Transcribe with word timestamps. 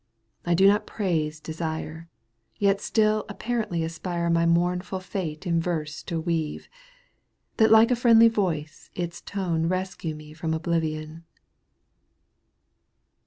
I 0.47 0.55
do 0.55 0.65
not 0.65 0.87
praise, 0.87 1.39
desire. 1.39 2.09
Yet 2.57 2.81
still 2.81 3.23
apparently 3.29 3.83
aspire 3.83 4.31
My 4.31 4.47
mournful 4.47 4.99
fate 4.99 5.45
in 5.45 5.61
verse 5.61 6.01
to 6.05 6.19
weave, 6.19 6.67
That 7.57 7.69
like 7.69 7.91
a 7.91 7.95
friendly 7.95 8.27
voice 8.27 8.89
its 8.95 9.21
tone 9.21 9.69
Kescue 9.69 10.15
me 10.15 10.33
from 10.33 10.55
oblivion. 10.55 11.23